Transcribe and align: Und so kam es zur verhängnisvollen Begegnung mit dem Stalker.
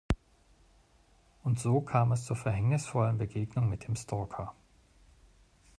Und 1.43 1.59
so 1.59 1.79
kam 1.79 2.11
es 2.11 2.25
zur 2.25 2.35
verhängnisvollen 2.35 3.19
Begegnung 3.19 3.69
mit 3.69 3.85
dem 3.87 3.95
Stalker. 3.95 4.55